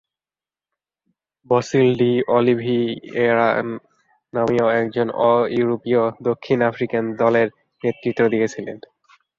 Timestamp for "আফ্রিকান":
6.69-7.03